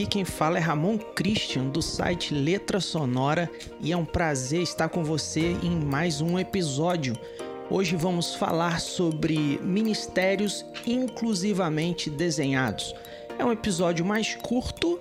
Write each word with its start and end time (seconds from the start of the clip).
Aqui 0.00 0.08
quem 0.08 0.24
fala 0.24 0.56
é 0.56 0.60
Ramon 0.62 0.96
Christian 0.96 1.66
do 1.66 1.82
site 1.82 2.32
Letra 2.32 2.80
Sonora 2.80 3.50
e 3.82 3.92
é 3.92 3.96
um 3.96 4.04
prazer 4.06 4.62
estar 4.62 4.88
com 4.88 5.04
você 5.04 5.54
em 5.62 5.78
mais 5.78 6.22
um 6.22 6.38
episódio. 6.38 7.14
Hoje 7.68 7.96
vamos 7.96 8.34
falar 8.34 8.80
sobre 8.80 9.60
ministérios 9.62 10.64
inclusivamente 10.86 12.08
desenhados. 12.08 12.94
É 13.38 13.44
um 13.44 13.52
episódio 13.52 14.02
mais 14.02 14.34
curto, 14.36 14.98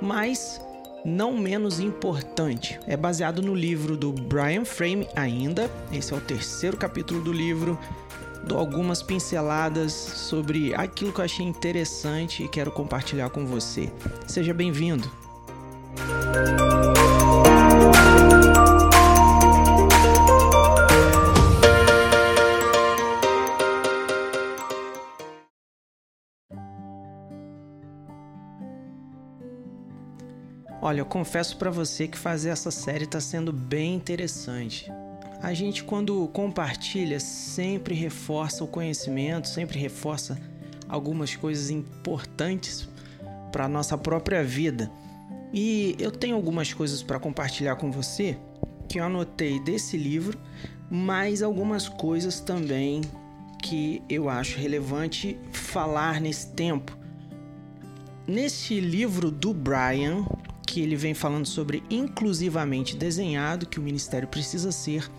mas 0.00 0.58
não 1.04 1.36
menos 1.36 1.78
importante. 1.78 2.80
É 2.86 2.96
baseado 2.96 3.42
no 3.42 3.54
livro 3.54 3.98
do 3.98 4.14
Brian 4.14 4.64
Frame 4.64 5.06
ainda. 5.14 5.70
Esse 5.92 6.14
é 6.14 6.16
o 6.16 6.22
terceiro 6.22 6.78
capítulo 6.78 7.20
do 7.20 7.34
livro 7.34 7.78
dou 8.44 8.58
algumas 8.58 9.02
pinceladas 9.02 9.92
sobre 9.92 10.74
aquilo 10.74 11.12
que 11.12 11.20
eu 11.20 11.24
achei 11.24 11.46
interessante 11.46 12.42
e 12.42 12.48
quero 12.48 12.70
compartilhar 12.70 13.30
com 13.30 13.46
você. 13.46 13.92
Seja 14.26 14.54
bem-vindo! 14.54 15.10
Olha, 30.80 31.00
eu 31.00 31.06
confesso 31.06 31.56
para 31.58 31.70
você 31.70 32.08
que 32.08 32.16
fazer 32.16 32.48
essa 32.48 32.70
série 32.70 33.04
está 33.04 33.20
sendo 33.20 33.52
bem 33.52 33.94
interessante 33.94 34.90
a 35.42 35.54
gente 35.54 35.84
quando 35.84 36.26
compartilha 36.28 37.20
sempre 37.20 37.94
reforça 37.94 38.64
o 38.64 38.68
conhecimento, 38.68 39.48
sempre 39.48 39.78
reforça 39.78 40.38
algumas 40.88 41.36
coisas 41.36 41.70
importantes 41.70 42.88
para 43.52 43.66
a 43.66 43.68
nossa 43.68 43.96
própria 43.96 44.42
vida. 44.42 44.90
E 45.52 45.96
eu 45.98 46.10
tenho 46.10 46.36
algumas 46.36 46.72
coisas 46.72 47.02
para 47.02 47.18
compartilhar 47.18 47.76
com 47.76 47.90
você 47.90 48.36
que 48.88 48.98
eu 48.98 49.04
anotei 49.04 49.60
desse 49.60 49.96
livro, 49.96 50.38
mas 50.90 51.42
algumas 51.42 51.88
coisas 51.88 52.40
também 52.40 53.02
que 53.62 54.02
eu 54.08 54.28
acho 54.28 54.58
relevante 54.58 55.38
falar 55.52 56.20
nesse 56.20 56.48
tempo. 56.52 56.96
Nesse 58.26 58.80
livro 58.80 59.30
do 59.30 59.54
Brian, 59.54 60.24
que 60.66 60.80
ele 60.80 60.96
vem 60.96 61.14
falando 61.14 61.46
sobre 61.46 61.82
inclusivamente 61.90 62.96
desenhado, 62.96 63.66
que 63.66 63.78
o 63.78 63.82
ministério 63.82 64.28
precisa 64.28 64.70
ser, 64.70 65.10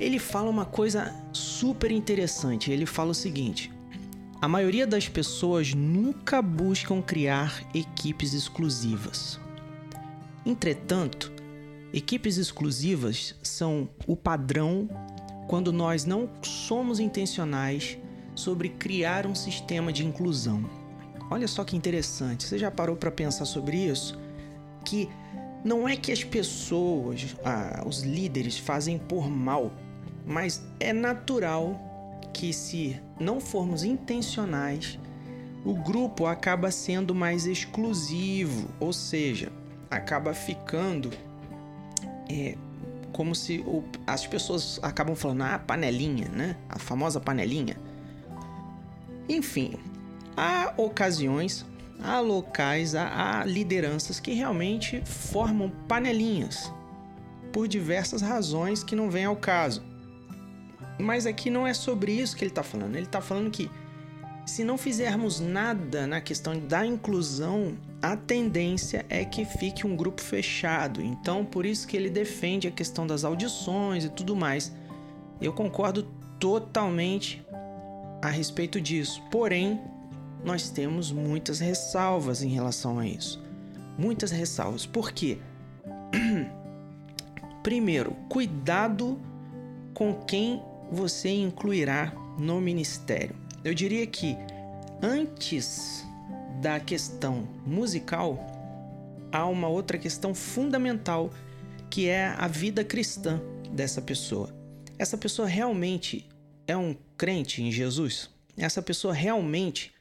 ele 0.00 0.18
fala 0.18 0.48
uma 0.48 0.64
coisa 0.64 1.14
super 1.30 1.92
interessante. 1.92 2.72
Ele 2.72 2.86
fala 2.86 3.10
o 3.10 3.14
seguinte: 3.14 3.70
a 4.40 4.48
maioria 4.48 4.86
das 4.86 5.06
pessoas 5.06 5.74
nunca 5.74 6.40
buscam 6.40 7.02
criar 7.02 7.62
equipes 7.74 8.32
exclusivas. 8.32 9.38
Entretanto, 10.44 11.30
equipes 11.92 12.38
exclusivas 12.38 13.34
são 13.42 13.90
o 14.06 14.16
padrão 14.16 14.88
quando 15.46 15.70
nós 15.70 16.06
não 16.06 16.30
somos 16.42 16.98
intencionais 16.98 17.98
sobre 18.34 18.70
criar 18.70 19.26
um 19.26 19.34
sistema 19.34 19.92
de 19.92 20.06
inclusão. 20.06 20.64
Olha 21.30 21.46
só 21.46 21.62
que 21.62 21.76
interessante. 21.76 22.44
Você 22.44 22.56
já 22.56 22.70
parou 22.70 22.96
para 22.96 23.10
pensar 23.10 23.44
sobre 23.44 23.76
isso? 23.76 24.18
Que 24.82 25.10
não 25.62 25.86
é 25.86 25.94
que 25.94 26.10
as 26.10 26.24
pessoas, 26.24 27.36
ah, 27.44 27.84
os 27.86 28.02
líderes, 28.02 28.56
fazem 28.56 28.98
por 28.98 29.28
mal 29.28 29.70
mas 30.30 30.62
é 30.78 30.92
natural 30.92 31.78
que, 32.32 32.52
se 32.52 33.00
não 33.18 33.40
formos 33.40 33.82
intencionais, 33.82 34.96
o 35.64 35.74
grupo 35.74 36.24
acaba 36.24 36.70
sendo 36.70 37.12
mais 37.14 37.46
exclusivo, 37.46 38.68
ou 38.78 38.92
seja, 38.92 39.52
acaba 39.90 40.32
ficando 40.32 41.10
é, 42.30 42.56
como 43.12 43.34
se 43.34 43.58
o, 43.66 43.82
as 44.06 44.24
pessoas 44.24 44.78
acabam 44.82 45.16
falando, 45.16 45.42
ah, 45.42 45.58
panelinha, 45.58 46.28
né? 46.28 46.56
A 46.68 46.78
famosa 46.78 47.20
panelinha. 47.20 47.76
Enfim, 49.28 49.74
há 50.36 50.72
ocasiões, 50.76 51.66
há 52.00 52.20
locais, 52.20 52.94
há, 52.94 53.40
há 53.40 53.44
lideranças 53.44 54.20
que 54.20 54.32
realmente 54.32 55.02
formam 55.04 55.70
panelinhas 55.88 56.72
por 57.52 57.66
diversas 57.66 58.22
razões 58.22 58.84
que 58.84 58.94
não 58.94 59.10
vêm 59.10 59.24
ao 59.24 59.34
caso. 59.34 59.89
Mas 61.00 61.26
aqui 61.26 61.50
não 61.50 61.66
é 61.66 61.74
sobre 61.74 62.12
isso 62.12 62.36
que 62.36 62.44
ele 62.44 62.50
está 62.50 62.62
falando. 62.62 62.94
Ele 62.94 63.06
está 63.06 63.20
falando 63.20 63.50
que 63.50 63.70
se 64.46 64.64
não 64.64 64.76
fizermos 64.76 65.38
nada 65.38 66.06
na 66.06 66.20
questão 66.20 66.58
da 66.58 66.84
inclusão, 66.84 67.76
a 68.02 68.16
tendência 68.16 69.04
é 69.08 69.24
que 69.24 69.44
fique 69.44 69.86
um 69.86 69.94
grupo 69.94 70.20
fechado. 70.20 71.00
Então, 71.00 71.44
por 71.44 71.64
isso 71.64 71.86
que 71.86 71.96
ele 71.96 72.10
defende 72.10 72.66
a 72.66 72.70
questão 72.70 73.06
das 73.06 73.24
audições 73.24 74.04
e 74.04 74.08
tudo 74.08 74.34
mais. 74.34 74.72
Eu 75.40 75.52
concordo 75.52 76.02
totalmente 76.38 77.44
a 78.20 78.28
respeito 78.28 78.80
disso. 78.80 79.22
Porém, 79.30 79.80
nós 80.44 80.70
temos 80.70 81.12
muitas 81.12 81.60
ressalvas 81.60 82.42
em 82.42 82.48
relação 82.48 82.98
a 82.98 83.06
isso. 83.06 83.42
Muitas 83.96 84.30
ressalvas. 84.30 84.86
Por 84.86 85.12
quê? 85.12 85.38
Primeiro, 87.62 88.16
cuidado 88.28 89.20
com 89.92 90.14
quem 90.14 90.62
você 90.90 91.30
incluirá 91.30 92.12
no 92.38 92.60
ministério? 92.60 93.36
Eu 93.62 93.74
diria 93.74 94.06
que 94.06 94.36
antes 95.02 96.04
da 96.60 96.78
questão 96.80 97.48
musical, 97.64 98.38
há 99.32 99.46
uma 99.46 99.68
outra 99.68 99.96
questão 99.98 100.34
fundamental 100.34 101.30
que 101.88 102.08
é 102.08 102.26
a 102.36 102.46
vida 102.46 102.84
cristã 102.84 103.40
dessa 103.70 104.02
pessoa. 104.02 104.54
Essa 104.98 105.16
pessoa 105.16 105.48
realmente 105.48 106.28
é 106.66 106.76
um 106.76 106.94
crente 107.16 107.62
em 107.62 107.72
Jesus? 107.72 108.30
Essa 108.56 108.82
pessoa 108.82 109.14
realmente 109.14 109.92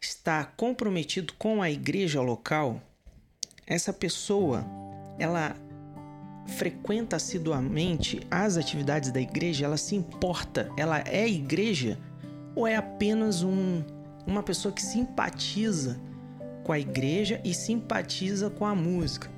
está 0.00 0.44
comprometido 0.44 1.34
com 1.34 1.62
a 1.62 1.70
igreja 1.70 2.20
local? 2.20 2.80
Essa 3.66 3.92
pessoa, 3.92 4.64
ela 5.18 5.56
frequenta 6.46 7.16
assiduamente 7.16 8.20
as 8.30 8.56
atividades 8.56 9.10
da 9.10 9.20
igreja, 9.20 9.64
ela 9.64 9.76
se 9.76 9.94
importa, 9.94 10.70
ela 10.76 11.02
é 11.06 11.26
igreja 11.28 11.98
ou 12.54 12.66
é 12.66 12.76
apenas 12.76 13.42
um, 13.42 13.82
uma 14.26 14.42
pessoa 14.42 14.72
que 14.72 14.82
simpatiza 14.82 15.98
com 16.64 16.72
a 16.72 16.78
igreja 16.78 17.40
e 17.44 17.54
simpatiza 17.54 18.50
com 18.50 18.66
a 18.66 18.74
música? 18.74 19.30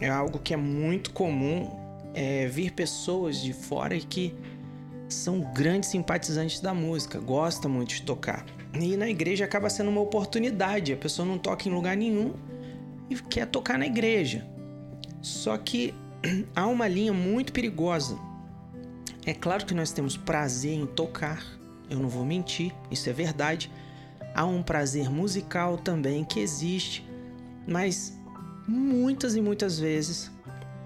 É 0.00 0.08
algo 0.08 0.38
que 0.38 0.54
é 0.54 0.56
muito 0.56 1.12
comum 1.12 1.70
é, 2.14 2.46
vir 2.46 2.72
pessoas 2.72 3.40
de 3.40 3.52
fora 3.52 3.98
que 3.98 4.34
são 5.08 5.40
grandes 5.52 5.88
simpatizantes 5.88 6.60
da 6.60 6.74
música, 6.74 7.18
gostam 7.18 7.70
muito 7.70 7.94
de 7.94 8.02
tocar. 8.02 8.44
E 8.74 8.96
na 8.96 9.08
igreja 9.08 9.44
acaba 9.44 9.70
sendo 9.70 9.90
uma 9.90 10.00
oportunidade, 10.00 10.92
a 10.92 10.96
pessoa 10.96 11.26
não 11.26 11.38
toca 11.38 11.68
em 11.68 11.72
lugar 11.72 11.96
nenhum 11.96 12.34
e 13.08 13.16
quer 13.16 13.46
tocar 13.46 13.78
na 13.78 13.86
igreja. 13.86 14.46
Só 15.22 15.56
que 15.56 15.94
há 16.54 16.66
uma 16.66 16.88
linha 16.88 17.12
muito 17.12 17.52
perigosa. 17.52 18.18
É 19.26 19.34
claro 19.34 19.66
que 19.66 19.74
nós 19.74 19.92
temos 19.92 20.16
prazer 20.16 20.72
em 20.72 20.86
tocar, 20.86 21.44
eu 21.90 21.98
não 21.98 22.08
vou 22.08 22.24
mentir, 22.24 22.74
isso 22.90 23.08
é 23.08 23.12
verdade. 23.12 23.70
Há 24.34 24.44
um 24.44 24.62
prazer 24.62 25.10
musical 25.10 25.76
também 25.76 26.24
que 26.24 26.40
existe, 26.40 27.06
mas 27.66 28.16
muitas 28.66 29.36
e 29.36 29.40
muitas 29.40 29.78
vezes 29.78 30.30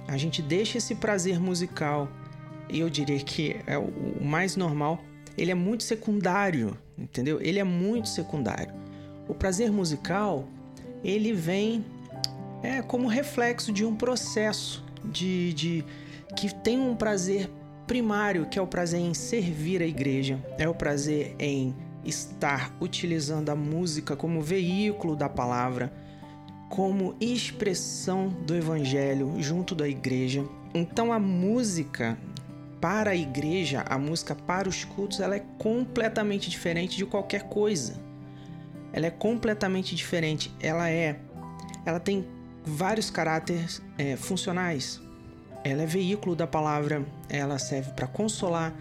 a 0.08 0.16
gente 0.16 0.42
deixa 0.42 0.78
esse 0.78 0.94
prazer 0.94 1.38
musical, 1.38 2.08
e 2.68 2.80
eu 2.80 2.90
diria 2.90 3.18
que 3.20 3.56
é 3.66 3.78
o 3.78 4.24
mais 4.24 4.56
normal, 4.56 5.02
ele 5.36 5.50
é 5.50 5.54
muito 5.54 5.82
secundário, 5.82 6.76
entendeu? 6.98 7.40
Ele 7.40 7.58
é 7.58 7.64
muito 7.64 8.08
secundário. 8.08 8.72
O 9.28 9.34
prazer 9.34 9.70
musical, 9.70 10.48
ele 11.04 11.32
vem 11.32 11.84
é 12.62 12.80
como 12.80 13.08
reflexo 13.08 13.72
de 13.72 13.84
um 13.84 13.94
processo 13.94 14.84
de, 15.04 15.52
de 15.52 15.84
que 16.36 16.54
tem 16.54 16.78
um 16.78 16.94
prazer 16.94 17.50
primário, 17.86 18.46
que 18.46 18.58
é 18.58 18.62
o 18.62 18.66
prazer 18.66 19.00
em 19.00 19.14
servir 19.14 19.82
a 19.82 19.86
igreja, 19.86 20.38
é 20.58 20.68
o 20.68 20.74
prazer 20.74 21.34
em 21.38 21.74
estar 22.04 22.74
utilizando 22.80 23.50
a 23.50 23.54
música 23.54 24.16
como 24.16 24.40
veículo 24.40 25.14
da 25.14 25.28
palavra, 25.28 25.92
como 26.68 27.14
expressão 27.20 28.28
do 28.28 28.54
evangelho 28.54 29.34
junto 29.40 29.74
da 29.74 29.88
igreja. 29.88 30.44
Então 30.74 31.12
a 31.12 31.18
música 31.18 32.18
para 32.80 33.10
a 33.10 33.16
igreja, 33.16 33.84
a 33.88 33.96
música 33.96 34.34
para 34.34 34.68
os 34.68 34.84
cultos, 34.84 35.20
ela 35.20 35.36
é 35.36 35.44
completamente 35.58 36.50
diferente 36.50 36.96
de 36.96 37.06
qualquer 37.06 37.44
coisa. 37.44 37.94
Ela 38.92 39.06
é 39.06 39.10
completamente 39.10 39.94
diferente. 39.94 40.52
Ela 40.60 40.90
é, 40.90 41.20
ela 41.86 42.00
tem 42.00 42.26
vários 42.64 43.10
caráteres 43.10 43.82
é, 43.98 44.16
funcionais. 44.16 45.00
Ela 45.64 45.82
é 45.82 45.86
veículo 45.86 46.34
da 46.34 46.46
palavra, 46.46 47.04
ela 47.28 47.58
serve 47.58 47.92
para 47.92 48.06
consolar, 48.06 48.74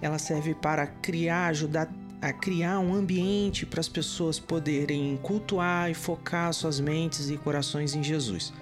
ela 0.00 0.18
serve 0.18 0.54
para 0.54 0.86
criar, 0.86 1.46
ajudar 1.48 1.88
a 2.20 2.32
criar 2.32 2.78
um 2.80 2.94
ambiente 2.94 3.64
para 3.66 3.80
as 3.80 3.88
pessoas 3.88 4.38
poderem 4.38 5.16
cultuar 5.22 5.90
e 5.90 5.94
focar 5.94 6.52
suas 6.52 6.80
mentes 6.80 7.30
e 7.30 7.36
corações 7.36 7.94
em 7.94 8.02
Jesus. 8.02 8.52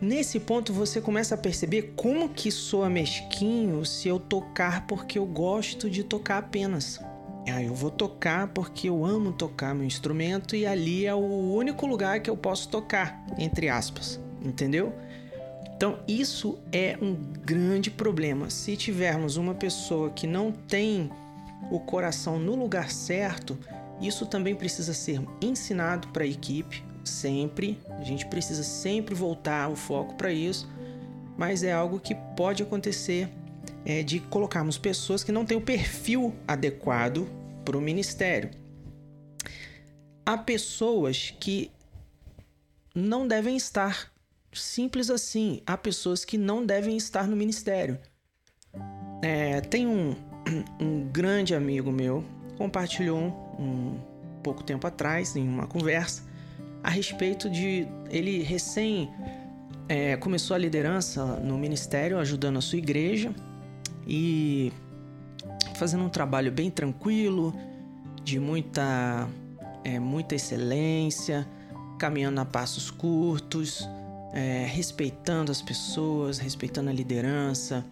Nesse 0.00 0.40
ponto 0.40 0.72
você 0.72 1.00
começa 1.00 1.34
a 1.34 1.38
perceber 1.38 1.94
como 1.96 2.28
que 2.28 2.50
soa 2.50 2.90
mesquinho 2.90 3.84
se 3.84 4.08
eu 4.08 4.18
tocar 4.18 4.86
porque 4.86 5.18
eu 5.18 5.26
gosto 5.26 5.88
de 5.88 6.02
tocar 6.04 6.38
apenas. 6.38 7.00
Ah, 7.46 7.62
eu 7.62 7.74
vou 7.74 7.90
tocar 7.90 8.48
porque 8.48 8.88
eu 8.88 9.04
amo 9.04 9.32
tocar 9.32 9.74
meu 9.74 9.86
instrumento 9.86 10.56
e 10.56 10.66
ali 10.66 11.06
é 11.06 11.14
o 11.14 11.54
único 11.54 11.86
lugar 11.86 12.20
que 12.20 12.30
eu 12.30 12.36
posso 12.36 12.68
tocar, 12.68 13.24
entre 13.38 13.68
aspas, 13.68 14.18
entendeu? 14.42 14.92
Então, 15.76 15.98
isso 16.08 16.58
é 16.72 16.96
um 17.02 17.14
grande 17.14 17.90
problema. 17.90 18.48
Se 18.48 18.76
tivermos 18.76 19.36
uma 19.36 19.54
pessoa 19.54 20.10
que 20.10 20.26
não 20.26 20.50
tem 20.50 21.10
o 21.70 21.78
coração 21.80 22.38
no 22.38 22.54
lugar 22.54 22.90
certo, 22.90 23.58
isso 24.00 24.26
também 24.26 24.54
precisa 24.54 24.94
ser 24.94 25.20
ensinado 25.40 26.08
para 26.08 26.24
a 26.24 26.26
equipe, 26.26 26.82
sempre. 27.04 27.78
A 27.98 28.02
gente 28.02 28.26
precisa 28.26 28.62
sempre 28.62 29.14
voltar 29.14 29.68
o 29.68 29.76
foco 29.76 30.14
para 30.14 30.32
isso, 30.32 30.68
mas 31.36 31.62
é 31.62 31.72
algo 31.72 32.00
que 32.00 32.14
pode 32.36 32.62
acontecer 32.62 33.28
é, 33.84 34.02
de 34.02 34.20
colocarmos 34.20 34.78
pessoas 34.78 35.22
que 35.22 35.32
não 35.32 35.44
têm 35.44 35.56
o 35.56 35.60
perfil 35.60 36.34
adequado 36.46 37.28
para 37.64 37.76
o 37.76 37.80
ministério. 37.80 38.50
Há 40.24 40.38
pessoas 40.38 41.34
que 41.38 41.70
não 42.94 43.26
devem 43.28 43.56
estar. 43.56 44.12
Simples 44.52 45.10
assim. 45.10 45.60
Há 45.66 45.76
pessoas 45.76 46.24
que 46.24 46.38
não 46.38 46.64
devem 46.64 46.96
estar 46.96 47.26
no 47.26 47.36
ministério. 47.36 47.98
É, 49.22 49.60
tem 49.60 49.86
um, 49.86 50.14
um 50.80 51.08
grande 51.08 51.54
amigo 51.54 51.90
meu 51.90 52.24
compartilhou 52.56 53.18
um, 53.58 53.98
um 54.36 54.40
pouco 54.42 54.62
tempo 54.62 54.86
atrás 54.86 55.34
em 55.34 55.46
uma 55.46 55.66
conversa 55.66 56.22
a 56.84 56.90
respeito 56.90 57.48
de 57.48 57.88
ele 58.10 58.42
recém 58.42 59.10
é, 59.88 60.16
começou 60.16 60.54
a 60.54 60.58
liderança 60.58 61.24
no 61.40 61.58
ministério 61.58 62.18
ajudando 62.18 62.58
a 62.58 62.60
sua 62.60 62.78
igreja 62.78 63.34
e 64.06 64.72
fazendo 65.74 66.04
um 66.04 66.08
trabalho 66.08 66.52
bem 66.52 66.70
tranquilo, 66.70 67.54
de 68.22 68.38
muita, 68.38 69.28
é, 69.84 69.98
muita 69.98 70.34
excelência, 70.34 71.46
caminhando 71.98 72.40
a 72.40 72.44
passos 72.44 72.90
curtos, 72.90 73.88
é, 74.32 74.66
respeitando 74.68 75.52
as 75.52 75.62
pessoas, 75.62 76.38
respeitando 76.38 76.90
a 76.90 76.92
liderança, 76.92 77.84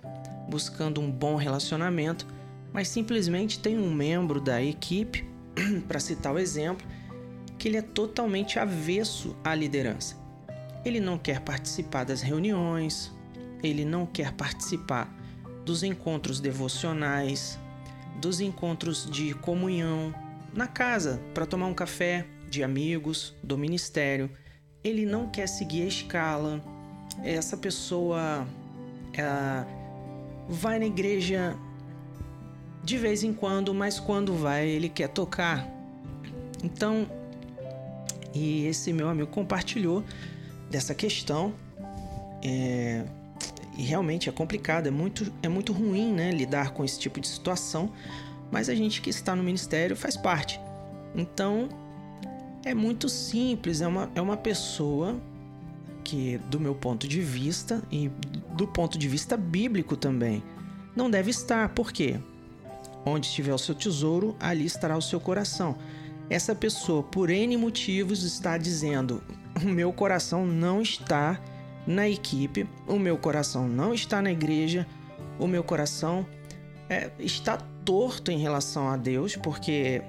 buscando 0.49 1.01
um 1.01 1.11
bom 1.11 1.37
relacionamento, 1.37 2.27
mas 2.73 2.89
simplesmente 2.89 3.59
tem 3.59 3.79
um 3.79 3.93
membro 3.93 4.41
da 4.41 4.63
equipe, 4.63 5.25
para 5.87 6.01
citar 6.01 6.35
o 6.35 6.39
exemplo, 6.39 6.87
que 7.59 7.69
ele 7.69 7.77
é 7.77 7.83
totalmente 7.83 8.59
avesso 8.59 9.37
à 9.45 9.55
liderança. 9.55 10.17
Ele 10.85 10.99
não 10.99 11.17
quer 11.17 11.41
participar 11.41 12.05
das 12.05 12.23
reuniões, 12.23 13.13
ele 13.63 13.85
não 13.85 14.05
quer 14.05 14.33
participar 14.33 15.15
dos 15.65 15.83
encontros 15.83 16.41
devocionais, 16.41 17.59
dos 18.21 18.41
encontros 18.41 19.09
de 19.11 19.35
comunhão 19.35 20.15
na 20.53 20.67
casa 20.67 21.21
para 21.33 21.47
tomar 21.47 21.67
um 21.67 21.75
café, 21.75 22.27
de 22.49 22.63
amigos, 22.63 23.35
do 23.43 23.57
ministério. 23.57 24.31
Ele 24.85 25.07
não 25.07 25.29
quer 25.29 25.47
seguir 25.47 25.83
a 25.83 25.87
escala. 25.87 26.63
Essa 27.25 27.57
pessoa 27.57 28.47
vai 30.49 30.79
na 30.79 30.87
igreja 30.87 31.57
de 32.85 32.99
vez 32.99 33.23
em 33.23 33.33
quando, 33.33 33.73
mas 33.73 33.99
quando 34.01 34.35
vai 34.35 34.69
ele 34.69 34.89
quer 34.89 35.09
tocar. 35.09 35.67
Então, 36.63 37.07
e 38.35 38.67
esse 38.67 38.93
meu 38.93 39.09
amigo 39.09 39.31
compartilhou 39.31 40.05
dessa 40.71 40.95
questão. 40.95 41.55
É, 42.43 43.05
e 43.77 43.83
realmente 43.83 44.29
é 44.29 44.33
complicado, 44.33 44.87
é 44.87 44.91
muito, 44.91 45.33
é 45.43 45.49
muito 45.49 45.73
ruim 45.73 46.13
né, 46.13 46.31
lidar 46.31 46.71
com 46.71 46.85
esse 46.85 46.99
tipo 46.99 47.21
de 47.21 47.29
situação, 47.29 47.91
mas 48.51 48.69
a 48.69 48.75
gente 48.75 49.01
que 49.01 49.11
está 49.11 49.35
no 49.35 49.43
ministério 49.43 49.97
faz 49.97 50.17
parte. 50.17 50.61
Então 51.15 51.69
é 52.65 52.75
muito 52.75 53.09
simples, 53.09 53.81
é 53.81 53.87
uma, 53.87 54.11
é 54.15 54.21
uma 54.21 54.37
pessoa 54.37 55.21
que, 56.05 56.39
do 56.51 56.61
meu 56.61 56.75
ponto 56.75 57.09
de 57.09 57.21
vista 57.21 57.83
e 57.91 58.11
do 58.55 58.67
ponto 58.67 58.99
de 58.99 59.09
vista 59.09 59.37
bíblico 59.37 59.97
também, 59.97 60.43
não 60.95 61.11
deve 61.11 61.31
estar. 61.31 61.71
Por 61.71 61.93
quê? 61.93 62.21
Onde 63.05 63.27
estiver 63.27 63.55
o 63.55 63.59
seu 63.59 63.75
tesouro, 63.75 64.37
ali 64.39 64.67
estará 64.67 64.97
o 64.97 65.03
seu 65.03 65.19
coração. 65.19 65.77
Essa 66.29 66.55
pessoa, 66.55 67.03
por 67.03 67.31
N 67.31 67.57
motivos, 67.57 68.23
está 68.23 68.57
dizendo: 68.59 69.23
o 69.63 69.67
meu 69.67 69.93
coração 69.93 70.47
não 70.47 70.83
está 70.83 71.41
na 71.87 72.09
equipe, 72.09 72.69
o 72.87 72.99
meu 72.99 73.17
coração 73.17 73.69
não 73.69 73.93
está 73.93 74.23
na 74.23 74.31
igreja, 74.31 74.87
o 75.39 75.47
meu 75.47 75.65
coração 75.65 76.27
é, 76.89 77.11
está 77.19 77.57
torto 77.85 78.31
em 78.31 78.39
relação 78.39 78.89
a 78.89 78.97
Deus, 78.97 79.37
porque 79.37 80.03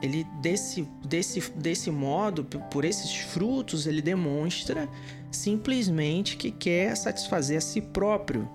ele 0.00 0.24
desse, 0.40 0.88
desse, 1.04 1.40
desse 1.52 1.90
modo, 1.90 2.44
por 2.44 2.84
esses 2.84 3.16
frutos, 3.16 3.86
ele 3.86 4.00
demonstra 4.00 4.88
simplesmente 5.30 6.36
que 6.36 6.50
quer 6.50 6.96
satisfazer 6.96 7.58
a 7.58 7.60
si 7.60 7.80
próprio. 7.80 8.48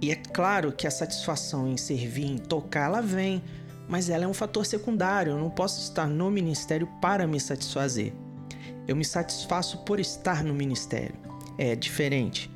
E 0.00 0.10
é 0.10 0.16
claro 0.16 0.72
que 0.72 0.86
a 0.86 0.90
satisfação 0.90 1.68
em 1.68 1.76
servir, 1.76 2.26
em 2.26 2.36
tocar, 2.36 2.86
ela 2.86 3.00
vem, 3.00 3.42
mas 3.88 4.10
ela 4.10 4.24
é 4.24 4.28
um 4.28 4.34
fator 4.34 4.66
secundário. 4.66 5.32
Eu 5.32 5.38
não 5.38 5.48
posso 5.48 5.80
estar 5.80 6.06
no 6.06 6.30
ministério 6.30 6.86
para 7.00 7.26
me 7.26 7.40
satisfazer. 7.40 8.12
Eu 8.86 8.94
me 8.96 9.04
satisfaço 9.04 9.78
por 9.78 9.98
estar 9.98 10.44
no 10.44 10.54
ministério. 10.54 11.14
É 11.58 11.74
diferente. 11.74 12.50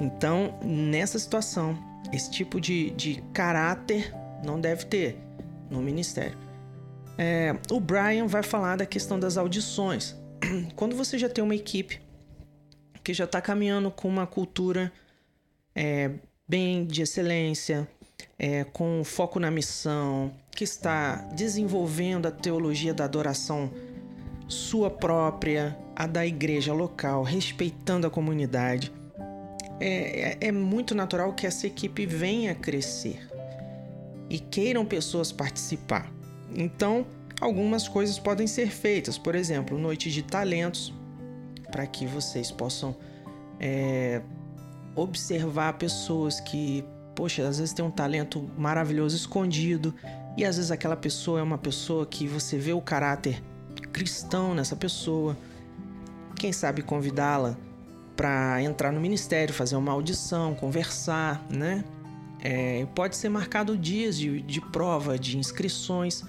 Então, 0.00 0.58
nessa 0.62 1.18
situação, 1.18 1.76
esse 2.12 2.30
tipo 2.30 2.60
de, 2.60 2.90
de 2.90 3.22
caráter 3.32 4.14
não 4.44 4.60
deve 4.60 4.86
ter 4.86 5.18
no 5.70 5.80
ministério. 5.80 6.36
É, 7.16 7.56
o 7.70 7.80
Brian 7.80 8.26
vai 8.26 8.42
falar 8.42 8.76
da 8.76 8.86
questão 8.86 9.18
das 9.18 9.36
audições. 9.36 10.16
Quando 10.76 10.96
você 10.96 11.18
já 11.18 11.28
tem 11.28 11.42
uma 11.42 11.54
equipe 11.54 12.00
que 13.02 13.12
já 13.12 13.24
está 13.24 13.40
caminhando 13.40 13.90
com 13.90 14.08
uma 14.08 14.26
cultura 14.26 14.92
é, 15.74 16.10
bem 16.46 16.84
de 16.84 17.02
excelência, 17.02 17.88
é, 18.38 18.64
com 18.64 19.02
foco 19.04 19.40
na 19.40 19.50
missão, 19.50 20.32
que 20.50 20.62
está 20.62 21.16
desenvolvendo 21.34 22.26
a 22.26 22.30
teologia 22.30 22.94
da 22.94 23.04
adoração 23.04 23.72
sua 24.48 24.90
própria, 24.90 25.78
a 25.94 26.06
da 26.06 26.26
igreja 26.26 26.72
local, 26.72 27.22
respeitando 27.22 28.06
a 28.06 28.10
comunidade. 28.10 28.90
É, 29.78 30.30
é, 30.30 30.48
é 30.48 30.52
muito 30.52 30.94
natural 30.94 31.34
que 31.34 31.46
essa 31.46 31.66
equipe 31.66 32.06
venha 32.06 32.54
crescer 32.54 33.28
e 34.28 34.38
queiram 34.38 34.84
pessoas 34.84 35.30
participar. 35.30 36.10
Então, 36.56 37.06
algumas 37.40 37.86
coisas 37.86 38.18
podem 38.18 38.46
ser 38.46 38.70
feitas, 38.70 39.18
por 39.18 39.34
exemplo, 39.34 39.78
noite 39.78 40.10
de 40.10 40.22
talentos, 40.22 40.92
para 41.70 41.86
que 41.86 42.06
vocês 42.06 42.50
possam 42.50 42.96
é, 43.60 44.22
observar 44.96 45.74
pessoas 45.74 46.40
que, 46.40 46.84
poxa, 47.14 47.46
às 47.46 47.58
vezes 47.58 47.74
tem 47.74 47.84
um 47.84 47.90
talento 47.90 48.50
maravilhoso 48.56 49.14
escondido 49.14 49.94
e 50.36 50.44
às 50.44 50.56
vezes 50.56 50.70
aquela 50.70 50.96
pessoa 50.96 51.40
é 51.40 51.42
uma 51.42 51.58
pessoa 51.58 52.06
que 52.06 52.26
você 52.26 52.56
vê 52.58 52.72
o 52.72 52.80
caráter 52.80 53.42
cristão 53.88 54.54
nessa 54.54 54.76
pessoa. 54.76 55.36
Quem 56.36 56.52
sabe 56.52 56.82
convidá-la 56.82 57.56
para 58.16 58.62
entrar 58.62 58.92
no 58.92 59.00
ministério, 59.00 59.54
fazer 59.54 59.76
uma 59.76 59.92
audição, 59.92 60.54
conversar, 60.54 61.46
né? 61.50 61.84
É, 62.40 62.86
pode 62.94 63.16
ser 63.16 63.28
marcado 63.28 63.76
dias 63.76 64.16
de, 64.16 64.40
de 64.42 64.60
prova, 64.60 65.18
de 65.18 65.36
inscrições. 65.36 66.24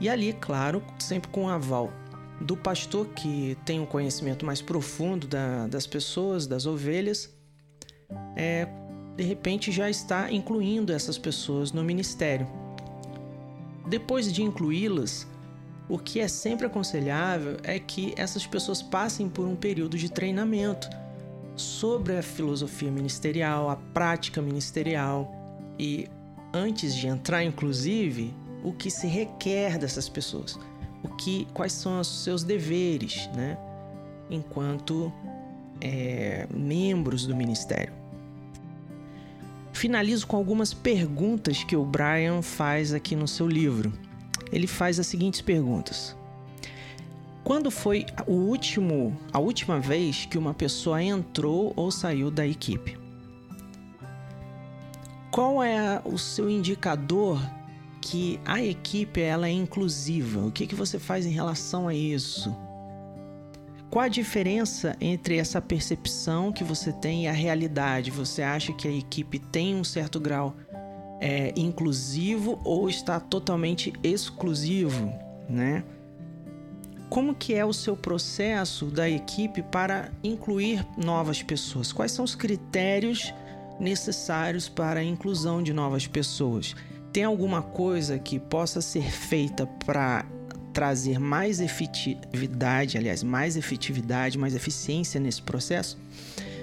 E 0.00 0.08
ali, 0.08 0.32
claro, 0.32 0.82
sempre 0.98 1.30
com 1.30 1.46
o 1.46 1.48
aval 1.48 1.92
do 2.40 2.56
pastor 2.56 3.06
que 3.08 3.56
tem 3.66 3.78
um 3.78 3.86
conhecimento 3.86 4.46
mais 4.46 4.62
profundo 4.62 5.26
da, 5.26 5.66
das 5.66 5.86
pessoas, 5.86 6.46
das 6.46 6.64
ovelhas, 6.64 7.30
é, 8.34 8.66
de 9.14 9.22
repente 9.22 9.70
já 9.70 9.90
está 9.90 10.32
incluindo 10.32 10.92
essas 10.92 11.18
pessoas 11.18 11.72
no 11.72 11.84
ministério. 11.84 12.46
Depois 13.86 14.32
de 14.32 14.42
incluí-las, 14.42 15.26
o 15.90 15.98
que 15.98 16.20
é 16.20 16.28
sempre 16.28 16.66
aconselhável 16.66 17.56
é 17.64 17.76
que 17.80 18.14
essas 18.16 18.46
pessoas 18.46 18.80
passem 18.80 19.28
por 19.28 19.48
um 19.48 19.56
período 19.56 19.98
de 19.98 20.08
treinamento 20.08 20.88
sobre 21.56 22.16
a 22.16 22.22
filosofia 22.22 22.92
ministerial, 22.92 23.68
a 23.68 23.74
prática 23.74 24.40
ministerial 24.40 25.34
e 25.76 26.06
antes 26.54 26.94
de 26.94 27.08
entrar 27.08 27.42
inclusive 27.42 28.32
o 28.62 28.72
que 28.72 28.88
se 28.88 29.08
requer 29.08 29.78
dessas 29.78 30.08
pessoas, 30.08 30.56
o 31.02 31.08
que, 31.08 31.48
quais 31.52 31.72
são 31.72 31.98
os 31.98 32.22
seus 32.22 32.44
deveres, 32.44 33.28
né, 33.34 33.58
enquanto 34.30 35.12
é, 35.80 36.46
membros 36.54 37.26
do 37.26 37.34
ministério. 37.34 37.92
finalizo 39.72 40.26
com 40.26 40.36
algumas 40.36 40.72
perguntas 40.72 41.64
que 41.64 41.74
o 41.74 41.84
Brian 41.84 42.42
faz 42.42 42.92
aqui 42.94 43.16
no 43.16 43.26
seu 43.26 43.48
livro. 43.48 43.92
Ele 44.52 44.66
faz 44.66 44.98
as 44.98 45.06
seguintes 45.06 45.40
perguntas: 45.40 46.16
Quando 47.44 47.70
foi 47.70 48.06
o 48.26 48.32
último, 48.32 49.16
a 49.32 49.38
última 49.38 49.78
vez 49.78 50.26
que 50.26 50.38
uma 50.38 50.54
pessoa 50.54 51.02
entrou 51.02 51.72
ou 51.76 51.90
saiu 51.90 52.30
da 52.30 52.46
equipe? 52.46 52.98
Qual 55.30 55.62
é 55.62 56.02
o 56.04 56.18
seu 56.18 56.50
indicador 56.50 57.40
que 58.00 58.40
a 58.44 58.60
equipe 58.60 59.20
ela 59.20 59.46
é 59.46 59.52
inclusiva? 59.52 60.44
O 60.44 60.50
que, 60.50 60.66
que 60.66 60.74
você 60.74 60.98
faz 60.98 61.24
em 61.24 61.30
relação 61.30 61.86
a 61.86 61.94
isso? 61.94 62.54
Qual 63.90 64.04
a 64.04 64.08
diferença 64.08 64.96
entre 65.00 65.36
essa 65.36 65.60
percepção 65.60 66.52
que 66.52 66.62
você 66.62 66.92
tem 66.92 67.24
e 67.24 67.28
a 67.28 67.32
realidade? 67.32 68.10
Você 68.10 68.40
acha 68.40 68.72
que 68.72 68.86
a 68.86 68.90
equipe 68.90 69.38
tem 69.38 69.74
um 69.74 69.82
certo 69.82 70.20
grau 70.20 70.54
é, 71.20 71.52
inclusivo 71.56 72.60
ou 72.64 72.88
está 72.88 73.20
totalmente 73.20 73.92
exclusivo, 74.02 75.12
né? 75.48 75.84
Como 77.08 77.34
que 77.34 77.54
é 77.54 77.64
o 77.64 77.72
seu 77.72 77.96
processo 77.96 78.86
da 78.86 79.08
equipe 79.10 79.62
para 79.62 80.12
incluir 80.22 80.86
novas 80.96 81.42
pessoas? 81.42 81.92
Quais 81.92 82.12
são 82.12 82.24
os 82.24 82.36
critérios 82.36 83.34
necessários 83.80 84.68
para 84.68 85.00
a 85.00 85.04
inclusão 85.04 85.62
de 85.62 85.72
novas 85.72 86.06
pessoas. 86.06 86.76
Tem 87.12 87.24
alguma 87.24 87.62
coisa 87.62 88.18
que 88.18 88.38
possa 88.38 88.80
ser 88.80 89.10
feita 89.10 89.66
para 89.84 90.24
trazer 90.72 91.18
mais 91.18 91.60
efetividade, 91.60 92.96
aliás, 92.96 93.22
mais 93.24 93.56
efetividade, 93.56 94.38
mais 94.38 94.54
eficiência 94.54 95.18
nesse 95.18 95.42
processo? 95.42 95.98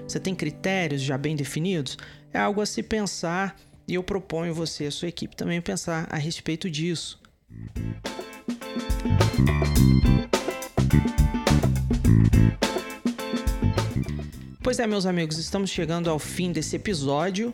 Você 0.07 0.19
tem 0.19 0.33
critérios 0.33 1.01
já 1.01 1.17
bem 1.17 1.35
definidos? 1.35 1.97
É 2.31 2.39
algo 2.39 2.61
a 2.61 2.65
se 2.65 2.81
pensar 2.81 3.57
e 3.87 3.95
eu 3.95 4.03
proponho 4.03 4.53
você 4.53 4.83
e 4.83 4.87
a 4.87 4.91
sua 4.91 5.07
equipe 5.07 5.35
também 5.35 5.61
pensar 5.61 6.07
a 6.09 6.17
respeito 6.17 6.69
disso. 6.69 7.19
Pois 14.61 14.79
é, 14.79 14.85
meus 14.85 15.05
amigos, 15.05 15.37
estamos 15.37 15.69
chegando 15.69 16.09
ao 16.09 16.19
fim 16.19 16.51
desse 16.51 16.75
episódio 16.75 17.53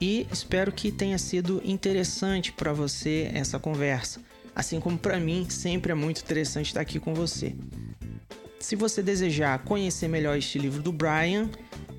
e 0.00 0.26
espero 0.32 0.72
que 0.72 0.90
tenha 0.90 1.18
sido 1.18 1.60
interessante 1.62 2.50
para 2.52 2.72
você 2.72 3.30
essa 3.34 3.58
conversa. 3.58 4.22
Assim 4.56 4.80
como 4.80 4.96
para 4.96 5.20
mim, 5.20 5.46
sempre 5.50 5.92
é 5.92 5.94
muito 5.94 6.22
interessante 6.22 6.68
estar 6.68 6.80
aqui 6.80 6.98
com 6.98 7.12
você. 7.12 7.54
Se 8.58 8.76
você 8.76 9.02
desejar 9.02 9.58
conhecer 9.58 10.08
melhor 10.08 10.38
este 10.38 10.58
livro 10.58 10.80
do 10.82 10.90
Brian, 10.90 11.50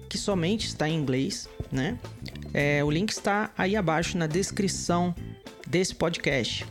que 0.10 0.18
somente 0.18 0.66
está 0.66 0.90
em 0.90 0.98
inglês, 0.98 1.48
né? 1.72 2.00
É, 2.58 2.82
o 2.82 2.90
link 2.90 3.10
está 3.10 3.52
aí 3.58 3.76
abaixo 3.76 4.18
na 4.18 4.28
descrição 4.28 5.14
desse 5.68 5.94
podcast. 5.94 6.66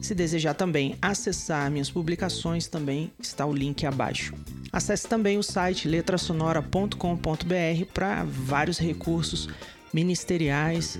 Se 0.00 0.14
desejar 0.14 0.54
também 0.54 0.96
acessar 1.02 1.70
minhas 1.70 1.90
publicações, 1.90 2.66
também 2.66 3.12
está 3.20 3.44
o 3.44 3.52
link 3.52 3.84
abaixo. 3.84 4.32
Acesse 4.72 5.06
também 5.06 5.36
o 5.36 5.42
site 5.42 5.86
letrasonora.com.br 5.86 7.84
para 7.92 8.24
vários 8.24 8.78
recursos 8.78 9.50
ministeriais 9.92 10.98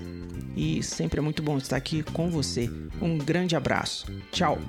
e 0.55 0.83
sempre 0.83 1.17
é 1.19 1.21
muito 1.23 1.41
bom 1.41 1.57
estar 1.57 1.77
aqui 1.77 2.03
com 2.03 2.29
você. 2.29 2.69
Um 3.01 3.17
grande 3.17 3.55
abraço. 3.55 4.05
Tchau. 4.31 4.59